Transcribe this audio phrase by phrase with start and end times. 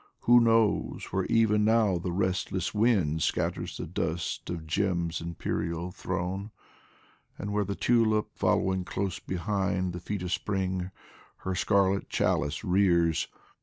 [0.21, 6.49] Who knows where even now the restless wind Scatters the dust of Djem's imperial throne?
[7.37, 10.89] And where the tulip, following close behind The feet of Spring,
[11.45, 13.27] her scarlet chalice rears.